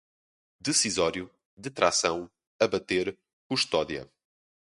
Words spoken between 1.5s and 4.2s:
detração, abater, custódia